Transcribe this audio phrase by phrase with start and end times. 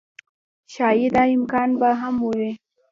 [0.73, 2.29] ښايي دا امکان به هم و